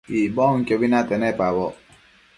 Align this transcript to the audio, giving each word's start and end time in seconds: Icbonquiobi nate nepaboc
Icbonquiobi 0.19 0.87
nate 0.91 1.15
nepaboc 1.17 1.73